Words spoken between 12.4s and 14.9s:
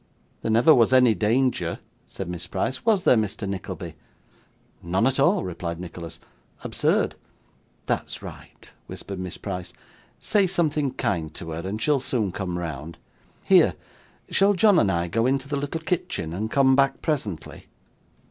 round. Here! Shall John